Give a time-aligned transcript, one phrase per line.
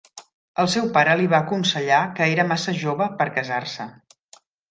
[0.61, 3.87] El seu pare li va aconsellar que era massa jove per casar-se.